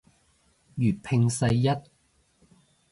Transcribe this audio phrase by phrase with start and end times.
[0.79, 1.69] 粵拼世一